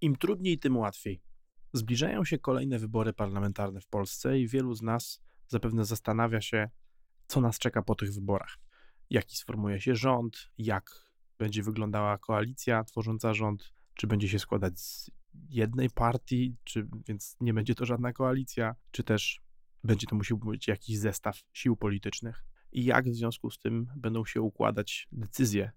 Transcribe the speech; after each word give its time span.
Im 0.00 0.16
trudniej, 0.16 0.58
tym 0.58 0.76
łatwiej. 0.76 1.22
Zbliżają 1.72 2.24
się 2.24 2.38
kolejne 2.38 2.78
wybory 2.78 3.12
parlamentarne 3.12 3.80
w 3.80 3.86
Polsce 3.86 4.40
i 4.40 4.48
wielu 4.48 4.74
z 4.74 4.82
nas 4.82 5.22
zapewne 5.48 5.84
zastanawia 5.84 6.40
się, 6.40 6.70
co 7.26 7.40
nas 7.40 7.58
czeka 7.58 7.82
po 7.82 7.94
tych 7.94 8.12
wyborach. 8.14 8.58
Jaki 9.10 9.36
sformuje 9.36 9.80
się 9.80 9.94
rząd, 9.94 10.50
jak 10.58 10.90
będzie 11.38 11.62
wyglądała 11.62 12.18
koalicja 12.18 12.84
tworząca 12.84 13.34
rząd, 13.34 13.72
czy 13.94 14.06
będzie 14.06 14.28
się 14.28 14.38
składać 14.38 14.80
z 14.80 15.10
jednej 15.48 15.90
partii, 15.90 16.56
czy 16.64 16.88
więc 17.08 17.36
nie 17.40 17.54
będzie 17.54 17.74
to 17.74 17.86
żadna 17.86 18.12
koalicja, 18.12 18.74
czy 18.90 19.04
też 19.04 19.40
będzie 19.84 20.06
to 20.06 20.16
musiał 20.16 20.38
być 20.38 20.68
jakiś 20.68 20.98
zestaw 20.98 21.42
sił 21.52 21.76
politycznych. 21.76 22.44
I 22.72 22.84
jak 22.84 23.08
w 23.08 23.14
związku 23.14 23.50
z 23.50 23.58
tym 23.58 23.86
będą 23.96 24.24
się 24.24 24.40
układać 24.40 25.08
decyzje 25.12 25.70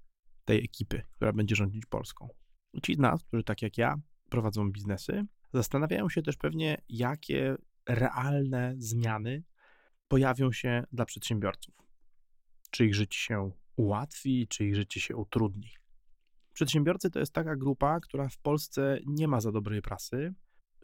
tej 0.46 0.64
ekipy, 0.64 1.02
która 1.16 1.34
będzie 1.34 1.56
rządzić 1.56 1.86
Polską. 1.86 2.30
Ci 2.84 2.96
z 2.96 2.98
nas, 2.98 3.24
którzy 3.24 3.44
tak 3.44 3.62
jak 3.62 3.78
ja 3.78 3.96
prowadzą 4.30 4.72
biznesy, 4.72 5.26
zastanawiają 5.54 6.10
się 6.10 6.22
też 6.22 6.38
pewnie, 6.38 6.82
jakie 6.90 7.56
realne 7.90 8.76
zmiany 8.78 9.44
pojawią 10.08 10.52
się 10.52 10.84
dla 10.92 11.06
przedsiębiorców. 11.06 11.76
Czy 12.72 12.86
ich 12.86 12.96
życie 12.96 13.20
się 13.20 13.52
ułatwi, 13.76 14.48
czy 14.48 14.66
ich 14.66 14.76
życie 14.76 15.00
się 15.00 15.16
utrudni. 15.16 15.70
Przedsiębiorcy 16.54 17.10
to 17.10 17.20
jest 17.20 17.34
taka 17.34 17.56
grupa, 17.56 18.00
która 18.00 18.30
w 18.30 18.38
Polsce 18.38 19.00
nie 19.06 19.28
ma 19.28 19.42
za 19.42 19.52
dobrej 19.52 19.82
prasy. 19.82 20.34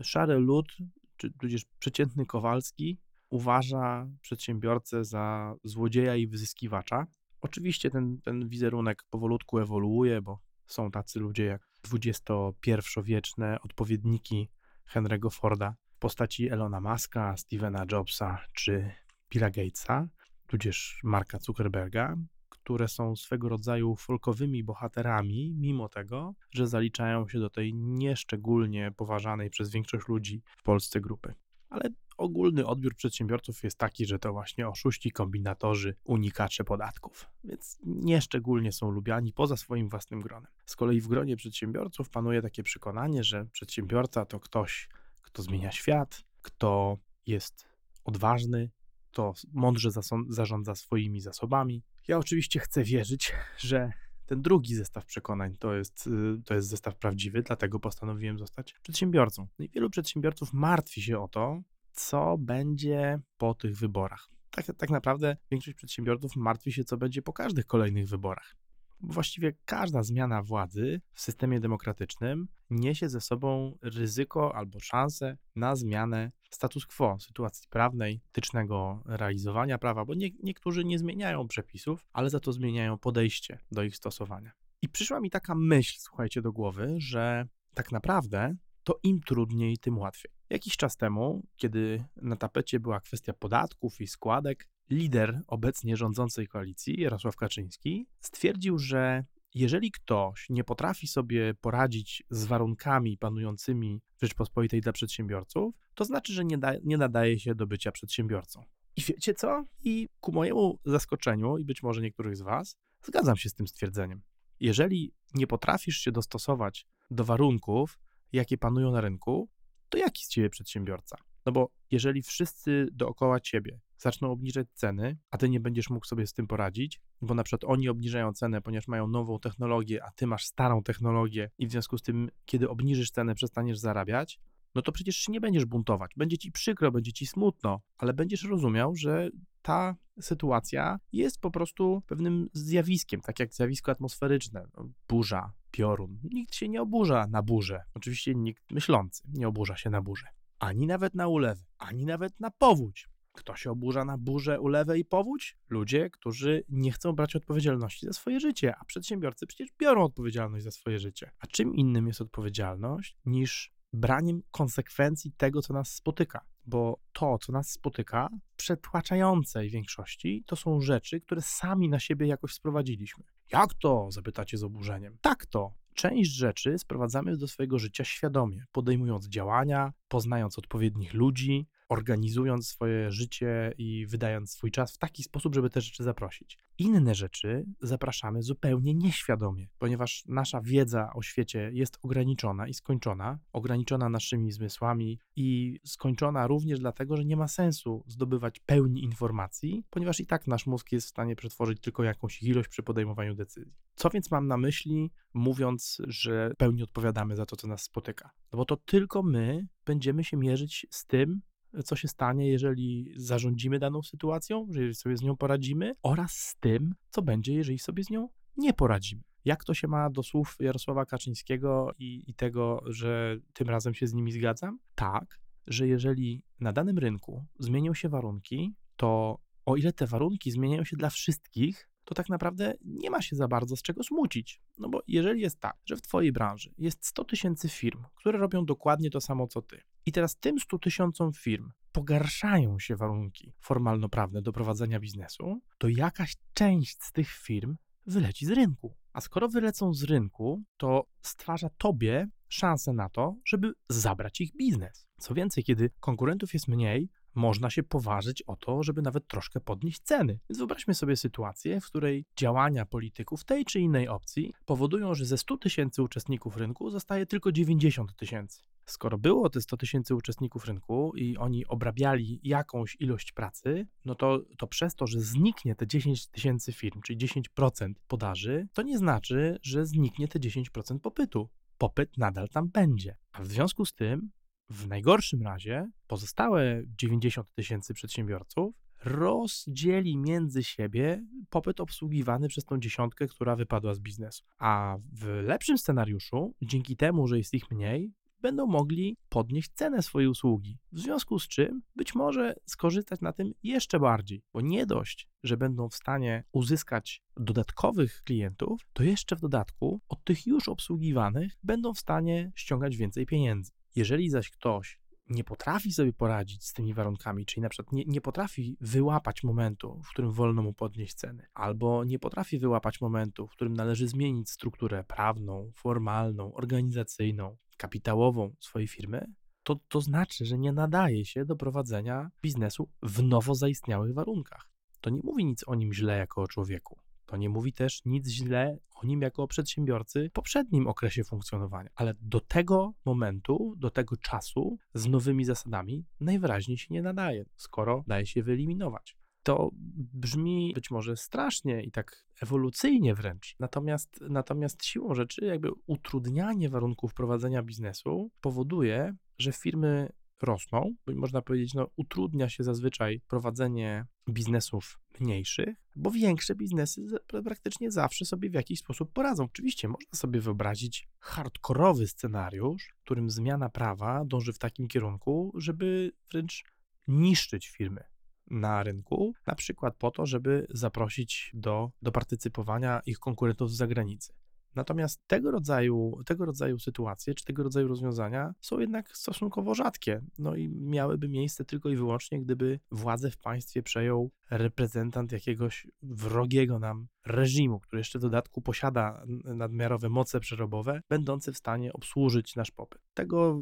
Szary 0.01 0.39
lud, 0.39 0.77
czy 1.17 1.31
tudzież 1.31 1.65
przeciętny 1.79 2.25
Kowalski, 2.25 2.99
uważa 3.29 4.07
przedsiębiorcę 4.21 5.05
za 5.05 5.55
złodzieja 5.63 6.15
i 6.15 6.27
wyzyskiwacza. 6.27 7.07
Oczywiście 7.41 7.89
ten, 7.89 8.21
ten 8.21 8.49
wizerunek 8.49 9.03
powolutku 9.09 9.59
ewoluuje, 9.59 10.21
bo 10.21 10.39
są 10.65 10.91
tacy 10.91 11.19
ludzie 11.19 11.45
jak 11.45 11.67
XXI-wieczne 11.93 13.61
odpowiedniki 13.61 14.49
Henry'ego 14.93 15.31
Forda 15.31 15.75
w 15.95 15.99
postaci 15.99 16.49
Elona 16.49 16.81
Muska, 16.81 17.37
Stevena 17.37 17.85
Jobsa 17.91 18.41
czy 18.53 18.91
Billa 19.29 19.49
Gatesa, 19.49 20.07
tudzież 20.47 20.99
Marka 21.03 21.39
Zuckerberga, 21.39 22.15
które 22.49 22.87
są 22.87 23.15
swego 23.15 23.49
rodzaju 23.49 23.95
folkowymi 23.95 24.63
bohaterami, 24.63 25.53
mimo 25.57 25.89
tego, 25.89 26.33
że 26.51 26.67
zaliczają 26.67 27.27
się 27.27 27.39
do 27.39 27.49
tej 27.49 27.73
nieszczególnie 27.73 28.91
poważanej 28.97 29.49
przez 29.49 29.71
większość 29.71 30.07
ludzi 30.07 30.41
w 30.57 30.63
Polsce 30.63 31.01
grupy. 31.01 31.33
Ale 31.69 31.89
ogólny 32.17 32.65
odbiór 32.65 32.95
przedsiębiorców 32.95 33.63
jest 33.63 33.77
taki, 33.77 34.05
że 34.05 34.19
to 34.19 34.33
właśnie 34.33 34.67
oszuści, 34.67 35.11
kombinatorzy, 35.11 35.95
unikacze 36.03 36.63
podatków, 36.63 37.29
więc 37.43 37.79
nieszczególnie 37.85 38.71
są 38.71 38.91
lubiani 38.91 39.33
poza 39.33 39.57
swoim 39.57 39.89
własnym 39.89 40.21
gronem. 40.21 40.51
Z 40.65 40.75
kolei 40.75 41.01
w 41.01 41.07
gronie 41.07 41.35
przedsiębiorców 41.35 42.09
panuje 42.09 42.41
takie 42.41 42.63
przekonanie, 42.63 43.23
że 43.23 43.45
przedsiębiorca 43.45 44.25
to 44.25 44.39
ktoś, 44.39 44.89
kto 45.21 45.43
zmienia 45.43 45.71
świat, 45.71 46.23
kto 46.41 46.97
jest 47.27 47.65
odważny, 48.03 48.69
kto 49.11 49.33
mądrze 49.53 49.89
zarządza 50.29 50.75
swoimi 50.75 51.21
zasobami. 51.21 51.83
Ja 52.07 52.17
oczywiście 52.17 52.59
chcę 52.59 52.83
wierzyć, 52.83 53.33
że 53.57 53.91
ten 54.25 54.41
drugi 54.41 54.75
zestaw 54.75 55.05
przekonań 55.05 55.55
to 55.59 55.75
jest, 55.75 56.07
y, 56.07 56.43
to 56.45 56.53
jest 56.53 56.67
zestaw 56.67 56.95
prawdziwy, 56.95 57.41
dlatego 57.41 57.79
postanowiłem 57.79 58.39
zostać 58.39 58.73
przedsiębiorcą. 58.73 59.47
No 59.59 59.65
i 59.65 59.69
wielu 59.69 59.89
przedsiębiorców 59.89 60.53
martwi 60.53 61.01
się 61.01 61.19
o 61.19 61.27
to, 61.27 61.61
co 61.95 62.37
będzie 62.37 63.19
po 63.37 63.53
tych 63.53 63.77
wyborach. 63.77 64.29
Tak, 64.51 64.65
tak 64.77 64.89
naprawdę 64.89 65.37
większość 65.51 65.77
przedsiębiorców 65.77 66.35
martwi 66.35 66.73
się, 66.73 66.83
co 66.83 66.97
będzie 66.97 67.21
po 67.21 67.33
każdych 67.33 67.65
kolejnych 67.65 68.07
wyborach. 68.07 68.55
Właściwie 69.01 69.53
każda 69.65 70.03
zmiana 70.03 70.43
władzy 70.43 71.01
w 71.13 71.21
systemie 71.21 71.59
demokratycznym 71.59 72.47
niesie 72.69 73.09
ze 73.09 73.21
sobą 73.21 73.77
ryzyko 73.81 74.55
albo 74.55 74.79
szansę 74.79 75.37
na 75.55 75.75
zmianę 75.75 76.31
status 76.49 76.85
quo, 76.85 77.19
sytuacji 77.19 77.67
prawnej, 77.69 78.21
tycznego 78.31 79.03
realizowania 79.05 79.77
prawa, 79.77 80.05
bo 80.05 80.13
nie, 80.13 80.29
niektórzy 80.43 80.85
nie 80.85 80.99
zmieniają 80.99 81.47
przepisów, 81.47 82.05
ale 82.13 82.29
za 82.29 82.39
to 82.39 82.51
zmieniają 82.53 82.97
podejście 82.97 83.59
do 83.71 83.83
ich 83.83 83.95
stosowania. 83.95 84.51
I 84.81 84.89
przyszła 84.89 85.19
mi 85.19 85.29
taka 85.29 85.55
myśl, 85.55 85.95
słuchajcie, 85.99 86.41
do 86.41 86.51
głowy, 86.51 86.95
że 86.97 87.47
tak 87.73 87.91
naprawdę 87.91 88.55
to 88.83 88.99
im 89.03 89.21
trudniej, 89.21 89.77
tym 89.77 89.97
łatwiej. 89.97 90.31
Jakiś 90.49 90.77
czas 90.77 90.97
temu, 90.97 91.47
kiedy 91.55 92.05
na 92.15 92.35
tapecie 92.35 92.79
była 92.79 92.99
kwestia 92.99 93.33
podatków 93.33 94.01
i 94.01 94.07
składek, 94.07 94.67
lider 94.89 95.41
obecnie 95.47 95.97
rządzącej 95.97 96.47
koalicji, 96.47 97.01
Jarosław 97.01 97.35
Kaczyński, 97.35 98.07
stwierdził, 98.19 98.77
że 98.77 99.23
jeżeli 99.55 99.91
ktoś 99.91 100.49
nie 100.49 100.63
potrafi 100.63 101.07
sobie 101.07 101.53
poradzić 101.53 102.23
z 102.29 102.45
warunkami 102.45 103.17
panującymi 103.17 104.01
w 104.17 104.21
Rzeczpospolitej 104.21 104.81
dla 104.81 104.91
przedsiębiorców, 104.91 105.75
to 105.93 106.05
znaczy, 106.05 106.33
że 106.33 106.45
nie, 106.45 106.57
da, 106.57 106.73
nie 106.83 106.97
nadaje 106.97 107.39
się 107.39 107.55
do 107.55 107.67
bycia 107.67 107.91
przedsiębiorcą. 107.91 108.63
I 108.95 109.01
wiecie 109.01 109.33
co? 109.33 109.65
I 109.83 110.09
ku 110.19 110.31
mojemu 110.31 110.79
zaskoczeniu, 110.85 111.57
i 111.57 111.65
być 111.65 111.83
może 111.83 112.01
niektórych 112.01 112.37
z 112.37 112.41
Was, 112.41 112.77
zgadzam 113.03 113.37
się 113.37 113.49
z 113.49 113.53
tym 113.53 113.67
stwierdzeniem. 113.67 114.21
Jeżeli 114.59 115.13
nie 115.33 115.47
potrafisz 115.47 115.97
się 115.97 116.11
dostosować 116.11 116.87
do 117.11 117.23
warunków, 117.23 117.99
jakie 118.33 118.57
panują 118.57 118.91
na 118.91 119.01
rynku, 119.01 119.49
to 119.95 119.99
jaki 119.99 120.25
z 120.25 120.29
ciebie 120.29 120.49
przedsiębiorca? 120.49 121.17
No 121.45 121.51
bo 121.51 121.69
jeżeli 121.91 122.21
wszyscy 122.21 122.87
dookoła 122.91 123.39
ciebie 123.39 123.79
zaczną 123.97 124.31
obniżać 124.31 124.67
ceny, 124.73 125.17
a 125.31 125.37
ty 125.37 125.49
nie 125.49 125.59
będziesz 125.59 125.89
mógł 125.89 126.05
sobie 126.05 126.27
z 126.27 126.33
tym 126.33 126.47
poradzić, 126.47 127.01
bo 127.21 127.33
na 127.33 127.43
przykład 127.43 127.71
oni 127.71 127.89
obniżają 127.89 128.33
cenę, 128.33 128.61
ponieważ 128.61 128.87
mają 128.87 129.07
nową 129.07 129.39
technologię, 129.39 130.03
a 130.03 130.11
ty 130.11 130.27
masz 130.27 130.45
starą 130.45 130.83
technologię 130.83 131.49
i 131.57 131.67
w 131.67 131.71
związku 131.71 131.97
z 131.97 132.01
tym, 132.01 132.29
kiedy 132.45 132.69
obniżysz 132.69 133.11
cenę, 133.11 133.35
przestaniesz 133.35 133.77
zarabiać, 133.77 134.39
no 134.75 134.81
to 134.81 134.91
przecież 134.91 135.15
się 135.15 135.31
nie 135.31 135.41
będziesz 135.41 135.65
buntować. 135.65 136.11
Będzie 136.17 136.37
ci 136.37 136.51
przykro, 136.51 136.91
będzie 136.91 137.13
ci 137.13 137.27
smutno, 137.27 137.81
ale 137.97 138.13
będziesz 138.13 138.43
rozumiał, 138.43 138.95
że 138.95 139.29
ta 139.61 139.95
sytuacja 140.21 140.99
jest 141.13 141.41
po 141.41 141.51
prostu 141.51 142.03
pewnym 142.07 142.49
zjawiskiem, 142.53 143.21
tak 143.21 143.39
jak 143.39 143.53
zjawisko 143.53 143.91
atmosferyczne, 143.91 144.67
no, 144.77 144.89
burza, 145.07 145.53
piorun. 145.75 146.19
Nikt 146.23 146.55
się 146.55 146.69
nie 146.69 146.81
oburza 146.81 147.27
na 147.27 147.43
burzę. 147.43 147.83
Oczywiście 147.93 148.35
nikt 148.35 148.71
myślący 148.71 149.23
nie 149.33 149.47
oburza 149.47 149.77
się 149.77 149.89
na 149.89 150.01
burzę. 150.01 150.27
Ani 150.59 150.87
nawet 150.87 151.15
na 151.15 151.27
ulewę, 151.27 151.63
ani 151.77 152.05
nawet 152.05 152.39
na 152.39 152.51
powódź. 152.51 153.09
Kto 153.31 153.55
się 153.55 153.71
oburza 153.71 154.05
na 154.05 154.17
burzę, 154.17 154.59
ulewę 154.59 154.99
i 154.99 155.05
powódź? 155.05 155.57
Ludzie, 155.69 156.09
którzy 156.09 156.63
nie 156.69 156.91
chcą 156.91 157.13
brać 157.13 157.35
odpowiedzialności 157.35 158.05
za 158.05 158.13
swoje 158.13 158.39
życie, 158.39 158.75
a 158.75 158.85
przedsiębiorcy 158.85 159.47
przecież 159.47 159.69
biorą 159.79 160.03
odpowiedzialność 160.03 160.63
za 160.63 160.71
swoje 160.71 160.99
życie. 160.99 161.31
A 161.39 161.47
czym 161.47 161.75
innym 161.75 162.07
jest 162.07 162.21
odpowiedzialność 162.21 163.17
niż 163.25 163.73
braniem 163.93 164.41
konsekwencji 164.51 165.31
tego, 165.31 165.61
co 165.61 165.73
nas 165.73 165.93
spotyka? 165.93 166.45
Bo 166.65 166.99
to, 167.13 167.37
co 167.37 167.51
nas 167.51 167.71
spotyka, 167.71 168.29
w 168.53 168.55
przetłaczającej 168.55 169.69
większości, 169.69 170.43
to 170.45 170.55
są 170.55 170.81
rzeczy, 170.81 171.21
które 171.21 171.41
sami 171.41 171.89
na 171.89 171.99
siebie 171.99 172.27
jakoś 172.27 172.53
sprowadziliśmy. 172.53 173.23
Jak 173.51 173.73
to? 173.73 174.11
zapytacie 174.11 174.57
z 174.57 174.63
oburzeniem. 174.63 175.17
Tak 175.21 175.45
to. 175.45 175.73
Część 175.93 176.31
rzeczy 176.31 176.79
sprowadzamy 176.79 177.37
do 177.37 177.47
swojego 177.47 177.79
życia 177.79 178.03
świadomie, 178.03 178.65
podejmując 178.71 179.27
działania, 179.27 179.93
poznając 180.07 180.59
odpowiednich 180.59 181.13
ludzi, 181.13 181.67
organizując 181.89 182.67
swoje 182.67 183.11
życie 183.11 183.73
i 183.77 184.05
wydając 184.05 184.51
swój 184.51 184.71
czas 184.71 184.95
w 184.95 184.97
taki 184.97 185.23
sposób, 185.23 185.55
żeby 185.55 185.69
te 185.69 185.81
rzeczy 185.81 186.03
zaprosić. 186.03 186.57
Inne 186.77 187.15
rzeczy 187.15 187.65
zapraszamy 187.81 188.41
zupełnie 188.41 188.93
nieświadomie, 188.93 189.67
ponieważ 189.77 190.23
nasza 190.27 190.61
wiedza 190.61 191.11
o 191.13 191.21
świecie 191.21 191.69
jest 191.73 191.97
ograniczona 192.01 192.67
i 192.67 192.73
skończona, 192.73 193.39
ograniczona 193.53 194.09
naszymi 194.09 194.51
zmysłami 194.51 195.19
i 195.35 195.79
skończona 195.85 196.47
również 196.47 196.79
dlatego, 196.79 197.17
że 197.17 197.25
nie 197.25 197.37
ma 197.37 197.47
sensu 197.47 198.03
zdobywać 198.07 198.59
pełni 198.59 199.03
informacji, 199.03 199.83
ponieważ 199.89 200.19
i 200.19 200.25
tak 200.25 200.47
nasz 200.47 200.67
mózg 200.67 200.91
jest 200.91 201.07
w 201.07 201.09
stanie 201.09 201.35
przetworzyć 201.35 201.81
tylko 201.81 202.03
jakąś 202.03 202.43
ilość 202.43 202.69
przy 202.69 202.83
podejmowaniu 202.83 203.35
decyzji. 203.35 203.73
Co 203.95 204.09
więc 204.09 204.31
mam 204.31 204.47
na 204.47 204.57
myśli, 204.57 205.11
mówiąc, 205.33 205.97
że 206.07 206.51
pełni 206.57 206.83
odpowiadamy 206.83 207.35
za 207.35 207.45
to, 207.45 207.55
co 207.55 207.67
nas 207.67 207.81
spotyka? 207.81 208.31
No 208.53 208.57
bo 208.57 208.65
to 208.65 208.77
tylko 208.77 209.23
my 209.23 209.67
będziemy 209.85 210.23
się 210.23 210.37
mierzyć 210.37 210.87
z 210.89 211.05
tym, 211.05 211.41
co 211.83 211.95
się 211.95 212.07
stanie, 212.07 212.49
jeżeli 212.49 213.13
zarządzimy 213.15 213.79
daną 213.79 214.01
sytuacją, 214.01 214.65
jeżeli 214.67 214.95
sobie 214.95 215.17
z 215.17 215.21
nią 215.21 215.37
poradzimy, 215.37 215.93
oraz 216.03 216.31
z 216.31 216.55
tym, 216.55 216.95
co 217.09 217.21
będzie, 217.21 217.53
jeżeli 217.53 217.79
sobie 217.79 218.03
z 218.03 218.09
nią 218.09 218.29
nie 218.57 218.73
poradzimy. 218.73 219.21
Jak 219.45 219.63
to 219.63 219.73
się 219.73 219.87
ma 219.87 220.09
do 220.09 220.23
słów 220.23 220.55
Jarosława 220.59 221.05
Kaczyńskiego 221.05 221.91
i, 221.99 222.23
i 222.27 222.33
tego, 222.33 222.83
że 222.85 223.37
tym 223.53 223.69
razem 223.69 223.93
się 223.93 224.07
z 224.07 224.13
nimi 224.13 224.31
zgadzam? 224.31 224.79
Tak, 224.95 225.39
że 225.67 225.87
jeżeli 225.87 226.43
na 226.59 226.73
danym 226.73 226.97
rynku 226.97 227.45
zmienią 227.59 227.93
się 227.93 228.09
warunki, 228.09 228.73
to 228.95 229.39
o 229.65 229.75
ile 229.75 229.93
te 229.93 230.07
warunki 230.07 230.51
zmieniają 230.51 230.83
się 230.83 230.97
dla 230.97 231.09
wszystkich, 231.09 231.89
to 232.05 232.15
tak 232.15 232.29
naprawdę 232.29 232.73
nie 232.85 233.09
ma 233.09 233.21
się 233.21 233.35
za 233.35 233.47
bardzo 233.47 233.75
z 233.75 233.81
czego 233.81 234.03
smucić. 234.03 234.61
No 234.77 234.89
bo 234.89 235.01
jeżeli 235.07 235.41
jest 235.41 235.59
tak, 235.59 235.77
że 235.85 235.95
w 235.95 236.01
Twojej 236.01 236.31
branży 236.31 236.73
jest 236.77 237.05
100 237.05 237.23
tysięcy 237.23 237.69
firm, 237.69 238.03
które 238.15 238.39
robią 238.39 238.65
dokładnie 238.65 239.09
to 239.09 239.21
samo 239.21 239.47
co 239.47 239.61
Ty, 239.61 239.81
i 240.05 240.11
teraz 240.11 240.37
tym 240.37 240.59
100 240.59 240.79
tysiącom 240.79 241.33
firm 241.33 241.71
pogarszają 241.91 242.79
się 242.79 242.95
warunki 242.95 243.53
formalno-prawne 243.59 244.41
do 244.41 244.51
prowadzenia 244.51 244.99
biznesu, 244.99 245.61
to 245.77 245.87
jakaś 245.87 246.35
część 246.53 247.03
z 247.03 247.11
tych 247.11 247.29
firm 247.29 247.75
wyleci 248.05 248.45
z 248.45 248.49
rynku. 248.49 248.95
A 249.13 249.21
skoro 249.21 249.49
wylecą 249.49 249.93
z 249.93 250.03
rynku, 250.03 250.63
to 250.77 251.05
stwarza 251.21 251.69
tobie 251.77 252.27
szansę 252.49 252.93
na 252.93 253.09
to, 253.09 253.35
żeby 253.45 253.73
zabrać 253.89 254.41
ich 254.41 254.55
biznes. 254.55 255.07
Co 255.19 255.33
więcej, 255.33 255.63
kiedy 255.63 255.89
konkurentów 255.99 256.53
jest 256.53 256.67
mniej, 256.67 257.09
można 257.35 257.69
się 257.69 257.83
poważyć 257.83 258.41
o 258.41 258.55
to, 258.55 258.83
żeby 258.83 259.01
nawet 259.01 259.27
troszkę 259.27 259.59
podnieść 259.59 260.01
ceny. 260.01 260.39
Więc 260.49 260.57
wyobraźmy 260.57 260.93
sobie 260.93 261.15
sytuację, 261.15 261.81
w 261.81 261.85
której 261.85 262.25
działania 262.37 262.85
polityków 262.85 263.43
tej 263.43 263.65
czy 263.65 263.79
innej 263.79 264.07
opcji 264.07 264.53
powodują, 264.65 265.15
że 265.15 265.25
ze 265.25 265.37
100 265.37 265.57
tysięcy 265.57 266.03
uczestników 266.03 266.57
rynku 266.57 266.89
zostaje 266.89 267.25
tylko 267.25 267.51
90 267.51 268.15
tysięcy. 268.15 268.61
Skoro 268.85 269.17
było 269.17 269.49
te 269.49 269.61
100 269.61 269.77
tysięcy 269.77 270.15
uczestników 270.15 270.65
rynku 270.65 271.11
i 271.15 271.37
oni 271.37 271.65
obrabiali 271.65 272.39
jakąś 272.43 272.97
ilość 272.99 273.31
pracy, 273.31 273.87
no 274.05 274.15
to, 274.15 274.41
to 274.57 274.67
przez 274.67 274.95
to, 274.95 275.07
że 275.07 275.21
zniknie 275.21 275.75
te 275.75 275.87
10 275.87 276.27
tysięcy 276.27 276.73
firm, 276.73 277.01
czyli 277.01 277.27
10% 277.27 277.93
podaży, 278.07 278.67
to 278.73 278.81
nie 278.81 278.97
znaczy, 278.97 279.59
że 279.61 279.85
zniknie 279.85 280.27
te 280.27 280.39
10% 280.39 280.99
popytu. 280.99 281.49
Popyt 281.77 282.17
nadal 282.17 282.49
tam 282.49 282.69
będzie. 282.69 283.15
A 283.31 283.41
w 283.41 283.47
związku 283.47 283.85
z 283.85 283.93
tym 283.93 284.31
w 284.69 284.87
najgorszym 284.87 285.41
razie 285.41 285.89
pozostałe 286.07 286.83
90 286.97 287.47
tysięcy 287.53 287.93
przedsiębiorców 287.93 288.75
rozdzieli 289.05 290.17
między 290.17 290.63
siebie 290.63 291.25
popyt 291.49 291.79
obsługiwany 291.79 292.47
przez 292.47 292.65
tą 292.65 292.79
dziesiątkę, 292.79 293.27
która 293.27 293.55
wypadła 293.55 293.93
z 293.93 293.99
biznesu. 293.99 294.43
A 294.57 294.97
w 295.13 295.25
lepszym 295.25 295.77
scenariuszu, 295.77 296.55
dzięki 296.61 296.97
temu, 296.97 297.27
że 297.27 297.37
jest 297.37 297.53
ich 297.53 297.71
mniej, 297.71 298.13
będą 298.41 298.67
mogli 298.67 299.17
podnieść 299.29 299.71
cenę 299.73 300.01
swojej 300.01 300.29
usługi. 300.29 300.77
W 300.91 300.99
związku 300.99 301.39
z 301.39 301.47
czym 301.47 301.81
być 301.95 302.15
może 302.15 302.55
skorzystać 302.65 303.21
na 303.21 303.33
tym 303.33 303.51
jeszcze 303.63 303.99
bardziej, 303.99 304.43
bo 304.53 304.61
nie 304.61 304.85
dość, 304.85 305.27
że 305.43 305.57
będą 305.57 305.89
w 305.89 305.95
stanie 305.95 306.43
uzyskać 306.51 307.21
dodatkowych 307.37 308.21
klientów, 308.23 308.81
to 308.93 309.03
jeszcze 309.03 309.35
w 309.35 309.39
dodatku 309.39 310.01
od 310.09 310.23
tych 310.23 310.47
już 310.47 310.69
obsługiwanych 310.69 311.57
będą 311.63 311.93
w 311.93 311.99
stanie 311.99 312.51
ściągać 312.55 312.97
więcej 312.97 313.25
pieniędzy. 313.25 313.71
Jeżeli 313.95 314.29
zaś 314.29 314.49
ktoś 314.49 314.99
nie 315.29 315.43
potrafi 315.43 315.91
sobie 315.91 316.13
poradzić 316.13 316.65
z 316.65 316.73
tymi 316.73 316.93
warunkami, 316.93 317.45
czyli 317.45 317.61
na 317.61 317.69
przykład 317.69 317.91
nie, 317.91 318.03
nie 318.07 318.21
potrafi 318.21 318.77
wyłapać 318.81 319.43
momentu, 319.43 320.01
w 320.05 320.09
którym 320.09 320.31
wolno 320.31 320.63
mu 320.63 320.73
podnieść 320.73 321.13
ceny, 321.13 321.47
albo 321.53 322.03
nie 322.03 322.19
potrafi 322.19 322.59
wyłapać 322.59 323.01
momentu, 323.01 323.47
w 323.47 323.51
którym 323.51 323.73
należy 323.73 324.07
zmienić 324.07 324.49
strukturę 324.49 325.03
prawną, 325.03 325.71
formalną, 325.75 326.53
organizacyjną, 326.53 327.57
kapitałową 327.77 328.55
swojej 328.59 328.87
firmy, 328.87 329.25
to, 329.63 329.79
to 329.87 330.01
znaczy, 330.01 330.45
że 330.45 330.57
nie 330.57 330.71
nadaje 330.71 331.25
się 331.25 331.45
do 331.45 331.55
prowadzenia 331.55 332.31
biznesu 332.41 332.89
w 333.03 333.23
nowo 333.23 333.55
zaistniałych 333.55 334.13
warunkach. 334.13 334.69
To 335.01 335.09
nie 335.09 335.21
mówi 335.23 335.45
nic 335.45 335.63
o 335.67 335.75
nim 335.75 335.93
źle 335.93 336.17
jako 336.17 336.41
o 336.41 336.47
człowieku. 336.47 336.99
To 337.25 337.37
nie 337.37 337.49
mówi 337.49 337.73
też 337.73 338.01
nic 338.05 338.29
źle 338.29 338.77
o 338.95 339.05
nim 339.05 339.21
jako 339.21 339.43
o 339.43 339.47
przedsiębiorcy 339.47 340.29
w 340.29 340.33
poprzednim 340.33 340.87
okresie 340.87 341.23
funkcjonowania, 341.23 341.89
ale 341.95 342.13
do 342.21 342.39
tego 342.39 342.93
momentu, 343.05 343.73
do 343.77 343.89
tego 343.91 344.17
czasu 344.17 344.77
z 344.93 345.07
nowymi 345.07 345.45
zasadami 345.45 346.05
najwyraźniej 346.19 346.77
się 346.77 346.87
nie 346.89 347.01
nadaje, 347.01 347.45
skoro 347.55 348.03
daje 348.07 348.25
się 348.25 348.43
wyeliminować. 348.43 349.17
To 349.43 349.69
brzmi 350.13 350.71
być 350.75 350.91
może 350.91 351.17
strasznie 351.17 351.83
i 351.83 351.91
tak 351.91 352.25
ewolucyjnie 352.41 353.15
wręcz. 353.15 353.55
Natomiast, 353.59 354.19
natomiast 354.29 354.85
siłą 354.85 355.15
rzeczy, 355.15 355.45
jakby 355.45 355.69
utrudnianie 355.85 356.69
warunków 356.69 357.13
prowadzenia 357.13 357.63
biznesu 357.63 358.31
powoduje, 358.41 359.15
że 359.37 359.51
firmy 359.51 360.09
rosną, 360.41 360.95
bo 361.05 361.13
można 361.15 361.41
powiedzieć, 361.41 361.73
no, 361.73 361.87
utrudnia 361.95 362.49
się 362.49 362.63
zazwyczaj 362.63 363.21
prowadzenie 363.27 364.05
biznesów 364.29 364.99
mniejszych, 365.19 365.75
bo 365.95 366.11
większe 366.11 366.55
biznesy 366.55 367.07
praktycznie 367.43 367.91
zawsze 367.91 368.25
sobie 368.25 368.49
w 368.49 368.53
jakiś 368.53 368.79
sposób 368.79 369.13
poradzą. 369.13 369.43
Oczywiście 369.43 369.87
można 369.87 370.13
sobie 370.15 370.41
wyobrazić 370.41 371.07
hardkorowy 371.19 372.07
scenariusz, 372.07 372.95
w 372.97 373.03
którym 373.03 373.29
zmiana 373.29 373.69
prawa 373.69 374.25
dąży 374.25 374.53
w 374.53 374.59
takim 374.59 374.87
kierunku, 374.87 375.53
żeby 375.57 376.11
wręcz 376.31 376.63
niszczyć 377.07 377.67
firmy 377.69 378.03
na 378.47 378.83
rynku, 378.83 379.33
na 379.47 379.55
przykład 379.55 379.95
po 379.95 380.11
to, 380.11 380.25
żeby 380.25 380.67
zaprosić 380.69 381.51
do, 381.53 381.91
do 382.01 382.11
partycypowania 382.11 383.01
ich 383.05 383.19
konkurentów 383.19 383.71
z 383.71 383.75
zagranicy. 383.75 384.33
Natomiast 384.75 385.27
tego 385.27 385.51
rodzaju, 385.51 386.19
tego 386.25 386.45
rodzaju 386.45 386.79
sytuacje, 386.79 387.33
czy 387.33 387.45
tego 387.45 387.63
rodzaju 387.63 387.87
rozwiązania 387.87 388.53
są 388.61 388.79
jednak 388.79 389.17
stosunkowo 389.17 389.75
rzadkie. 389.75 390.21
No 390.37 390.55
i 390.55 390.69
miałyby 390.69 391.29
miejsce 391.29 391.65
tylko 391.65 391.89
i 391.89 391.95
wyłącznie, 391.95 392.41
gdyby 392.41 392.79
władzę 392.91 393.31
w 393.31 393.37
państwie 393.37 393.83
przejął 393.83 394.31
reprezentant 394.49 395.31
jakiegoś 395.31 395.87
wrogiego 396.01 396.79
nam 396.79 397.07
reżimu, 397.25 397.79
który 397.79 397.99
jeszcze 397.99 398.19
w 398.19 398.21
dodatku 398.21 398.61
posiada 398.61 399.23
nadmiarowe 399.43 400.09
moce 400.09 400.39
przerobowe, 400.39 401.01
będące 401.09 401.51
w 401.51 401.57
stanie 401.57 401.93
obsłużyć 401.93 402.55
nasz 402.55 402.71
popyt. 402.71 403.01
Tego 403.13 403.61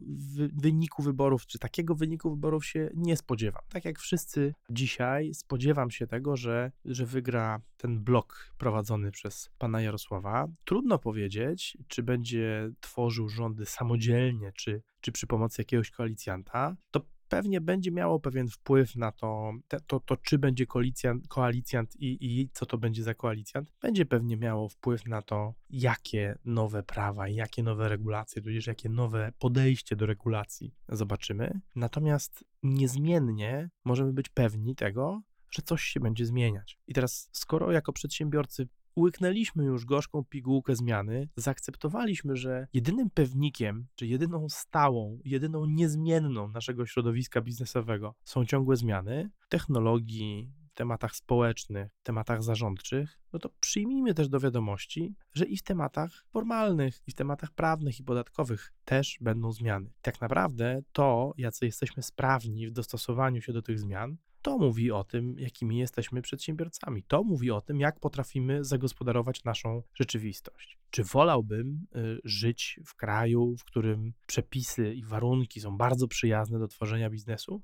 wyniku 0.53 1.03
wyborów, 1.03 1.45
czy 1.45 1.59
takiego 1.59 1.95
wyniku 1.95 2.29
wyborów 2.29 2.65
się 2.65 2.89
nie 2.95 3.17
spodziewam. 3.17 3.61
Tak 3.69 3.85
jak 3.85 3.99
wszyscy 3.99 4.53
dzisiaj, 4.69 5.33
spodziewam 5.33 5.91
się 5.91 6.07
tego, 6.07 6.37
że, 6.37 6.71
że 6.85 7.05
wygra 7.05 7.61
ten 7.77 8.03
blok 8.03 8.53
prowadzony 8.57 9.11
przez 9.11 9.49
pana 9.57 9.81
Jarosława. 9.81 10.47
Trudno 10.65 10.99
powiedzieć, 11.03 11.77
czy 11.87 12.03
będzie 12.03 12.69
tworzył 12.79 13.29
rządy 13.29 13.65
samodzielnie, 13.65 14.51
czy, 14.55 14.81
czy 15.01 15.11
przy 15.11 15.27
pomocy 15.27 15.61
jakiegoś 15.61 15.91
koalicjanta. 15.91 16.75
To 16.91 17.01
pewnie 17.29 17.61
będzie 17.61 17.91
miało 17.91 18.19
pewien 18.19 18.47
wpływ 18.47 18.95
na 18.95 19.11
to, 19.11 19.51
to, 19.87 19.99
to 19.99 20.17
czy 20.17 20.37
będzie 20.37 20.65
koalicjant, 20.65 21.27
koalicjant 21.27 21.95
i, 21.95 22.17
i 22.21 22.49
co 22.53 22.65
to 22.65 22.77
będzie 22.77 23.03
za 23.03 23.13
koalicjant, 23.13 23.71
będzie 23.81 24.05
pewnie 24.05 24.37
miało 24.37 24.69
wpływ 24.69 25.05
na 25.05 25.21
to, 25.21 25.53
jakie 25.69 26.37
nowe 26.45 26.83
prawa, 26.83 27.27
jakie 27.27 27.63
nowe 27.63 27.89
regulacje, 27.89 28.41
tudzież 28.41 28.67
jakie 28.67 28.89
nowe 28.89 29.33
podejście 29.39 29.95
do 29.95 30.05
regulacji 30.05 30.73
zobaczymy. 30.89 31.61
Natomiast 31.75 32.43
niezmiennie 32.63 33.69
możemy 33.85 34.13
być 34.13 34.29
pewni 34.29 34.75
tego, 34.75 35.21
że 35.51 35.61
coś 35.61 35.83
się 35.83 35.99
będzie 35.99 36.25
zmieniać. 36.25 36.79
I 36.87 36.93
teraz, 36.93 37.29
skoro 37.31 37.71
jako 37.71 37.93
przedsiębiorcy 37.93 38.67
Łyknęliśmy 38.97 39.65
już 39.65 39.85
gorzką 39.85 40.23
pigułkę 40.23 40.75
zmiany, 40.75 41.29
zaakceptowaliśmy, 41.35 42.35
że 42.35 42.67
jedynym 42.73 43.09
pewnikiem, 43.09 43.87
czy 43.95 44.07
jedyną 44.07 44.49
stałą, 44.49 45.19
jedyną 45.25 45.65
niezmienną 45.65 46.47
naszego 46.47 46.85
środowiska 46.85 47.41
biznesowego 47.41 48.15
są 48.23 48.45
ciągłe 48.45 48.75
zmiany 48.75 49.29
technologii, 49.49 50.51
tematach 50.73 51.15
społecznych, 51.15 51.91
tematach 52.03 52.43
zarządczych, 52.43 53.19
no 53.33 53.39
to 53.39 53.49
przyjmijmy 53.59 54.13
też 54.13 54.29
do 54.29 54.39
wiadomości, 54.39 55.15
że 55.33 55.45
i 55.45 55.57
w 55.57 55.63
tematach 55.63 56.25
formalnych, 56.29 57.01
i 57.07 57.11
w 57.11 57.15
tematach 57.15 57.51
prawnych 57.51 57.99
i 57.99 58.03
podatkowych 58.03 58.73
też 58.85 59.17
będą 59.21 59.51
zmiany. 59.51 59.89
Tak 60.01 60.21
naprawdę 60.21 60.81
to, 60.91 61.33
jacy 61.37 61.65
jesteśmy 61.65 62.03
sprawni 62.03 62.67
w 62.67 62.71
dostosowaniu 62.71 63.41
się 63.41 63.53
do 63.53 63.61
tych 63.61 63.79
zmian, 63.79 64.17
to 64.43 64.57
mówi 64.57 64.91
o 64.91 65.03
tym, 65.03 65.35
jakimi 65.39 65.77
jesteśmy 65.77 66.21
przedsiębiorcami. 66.21 67.03
To 67.03 67.23
mówi 67.23 67.51
o 67.51 67.61
tym, 67.61 67.79
jak 67.79 67.99
potrafimy 67.99 68.63
zagospodarować 68.63 69.43
naszą 69.43 69.83
rzeczywistość. 69.93 70.77
Czy 70.89 71.03
wolałbym 71.03 71.85
y, 71.95 72.19
żyć 72.23 72.79
w 72.85 72.95
kraju, 72.95 73.55
w 73.57 73.63
którym 73.63 74.13
przepisy 74.27 74.93
i 74.93 75.05
warunki 75.05 75.59
są 75.59 75.77
bardzo 75.77 76.07
przyjazne 76.07 76.59
do 76.59 76.67
tworzenia 76.67 77.09
biznesu? 77.09 77.61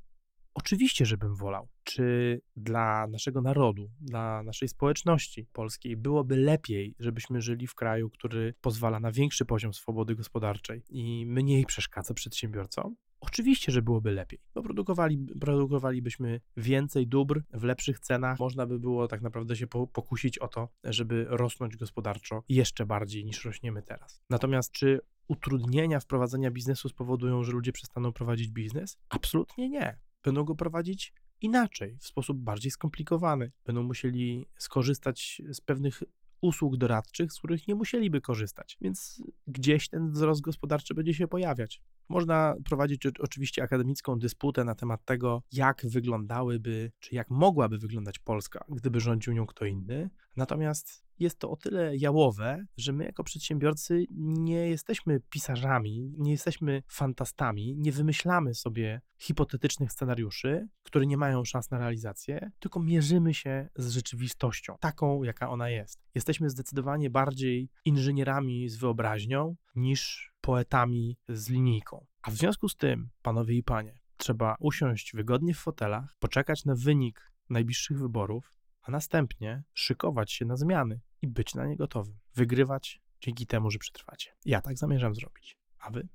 Oczywiście, 0.54 1.06
żebym 1.06 1.36
wolał. 1.36 1.70
Czy 1.84 2.42
dla 2.56 3.08
naszego 3.08 3.42
narodu, 3.42 3.92
dla 4.02 4.44
naszej 4.44 4.70
społeczności 4.70 5.48
polskiej 5.54 5.98
byłoby 5.98 6.36
lepiej, 6.36 6.96
żebyśmy 7.00 7.42
żyli 7.42 7.68
w 7.68 7.76
kraju, 7.76 8.10
który 8.10 8.54
pozwala 8.62 9.00
na 9.00 9.12
większy 9.12 9.46
poziom 9.46 9.74
swobody 9.74 10.16
gospodarczej 10.16 10.84
i 10.90 11.26
mniej 11.26 11.66
przeszkadza 11.66 12.14
przedsiębiorcom? 12.14 12.96
Oczywiście, 13.22 13.72
że 13.72 13.82
byłoby 13.82 14.12
lepiej. 14.12 14.40
Bo 14.54 14.64
produkowali, 14.64 15.18
produkowalibyśmy 15.40 16.42
więcej 16.58 17.08
dóbr 17.08 17.42
w 17.54 17.64
lepszych 17.64 18.00
cenach. 18.00 18.40
Można 18.40 18.66
by 18.66 18.80
było 18.80 19.08
tak 19.08 19.22
naprawdę 19.22 19.56
się 19.56 19.68
pokusić 19.68 20.40
o 20.40 20.48
to, 20.48 20.70
żeby 20.84 21.26
rosnąć 21.30 21.78
gospodarczo 21.78 22.44
jeszcze 22.50 22.86
bardziej 22.86 23.26
niż 23.26 23.46
rośniemy 23.46 23.82
teraz. 23.82 24.22
Natomiast 24.30 24.72
czy 24.72 25.00
utrudnienia 25.28 26.00
wprowadzenia 26.00 26.52
biznesu 26.52 26.90
spowodują, 26.90 27.44
że 27.44 27.52
ludzie 27.52 27.72
przestaną 27.72 28.14
prowadzić 28.14 28.52
biznes? 28.52 28.98
Absolutnie 29.10 29.70
nie. 29.70 29.98
Będą 30.24 30.44
go 30.44 30.56
prowadzić 30.56 31.14
inaczej, 31.42 31.98
w 32.00 32.08
sposób 32.08 32.38
bardziej 32.38 32.72
skomplikowany. 32.72 33.52
Będą 33.66 33.84
musieli 33.84 34.46
skorzystać 34.58 35.42
z 35.50 35.62
pewnych 35.62 36.04
usług 36.42 36.78
doradczych, 36.78 37.34
z 37.34 37.38
których 37.38 37.68
nie 37.68 37.76
musieliby 37.76 38.22
korzystać. 38.22 38.78
Więc 38.82 39.24
gdzieś 39.48 39.90
ten 39.90 40.12
wzrost 40.12 40.42
gospodarczy 40.42 40.94
będzie 40.94 41.14
się 41.14 41.28
pojawiać. 41.28 41.82
Można 42.10 42.56
prowadzić 42.66 43.06
oczywiście 43.20 43.64
akademicką 43.64 44.20
dysputę 44.20 44.64
na 44.64 44.76
temat 44.76 45.06
tego, 45.06 45.44
jak 45.52 45.82
wyglądałyby, 45.86 46.92
czy 47.00 47.16
jak 47.16 47.30
mogłaby 47.30 47.78
wyglądać 47.78 48.20
Polska, 48.20 48.66
gdyby 48.70 49.00
rządził 49.00 49.34
nią 49.34 49.46
kto 49.46 49.66
inny. 49.66 50.10
Natomiast 50.36 51.10
jest 51.20 51.40
to 51.40 51.52
o 51.52 51.56
tyle 51.56 51.98
jałowe, 51.98 52.66
że 52.78 52.94
my 52.94 53.06
jako 53.06 53.24
przedsiębiorcy 53.24 54.06
nie 54.12 54.70
jesteśmy 54.70 55.20
pisarzami, 55.30 56.14
nie 56.18 56.32
jesteśmy 56.32 56.84
fantastami, 56.88 57.76
nie 57.78 57.92
wymyślamy 57.92 58.56
sobie 58.56 59.02
hipotetycznych 59.18 59.92
scenariuszy, 59.92 60.68
które 60.84 61.06
nie 61.06 61.18
mają 61.18 61.46
szans 61.46 61.72
na 61.72 61.78
realizację, 61.78 62.52
tylko 62.60 62.80
mierzymy 62.80 63.34
się 63.34 63.70
z 63.76 63.90
rzeczywistością, 63.90 64.76
taką 64.80 65.24
jaka 65.24 65.50
ona 65.50 65.70
jest. 65.70 66.00
Jesteśmy 66.16 66.50
zdecydowanie 66.50 67.10
bardziej 67.10 67.70
inżynierami 67.86 68.70
z 68.70 68.78
wyobraźnią 68.78 69.56
niż 69.76 70.34
poetami 70.50 71.18
z 71.28 71.50
linijką. 71.50 72.06
A 72.22 72.32
w 72.32 72.36
związku 72.36 72.70
z 72.70 72.76
tym, 72.76 73.10
panowie 73.22 73.56
i 73.56 73.64
panie, 73.64 74.00
trzeba 74.18 74.56
usiąść 74.60 75.14
wygodnie 75.14 75.54
w 75.54 75.60
fotelach, 75.60 76.16
poczekać 76.20 76.66
na 76.66 76.76
wynik 76.76 77.32
najbliższych 77.50 78.00
wyborów, 78.00 78.56
a 78.82 78.92
następnie 78.92 79.64
szykować 79.74 80.32
się 80.32 80.46
na 80.46 80.56
zmiany 80.56 81.02
i 81.22 81.28
być 81.28 81.56
na 81.56 81.66
nie 81.66 81.76
gotowym. 81.76 82.20
Wygrywać 82.36 83.02
dzięki 83.22 83.48
temu, 83.48 83.72
że 83.72 83.80
przetrwacie. 83.80 84.32
Ja 84.46 84.62
tak 84.62 84.78
zamierzam 84.78 85.16
zrobić. 85.16 85.58
A 85.80 85.92
wy? 85.92 86.08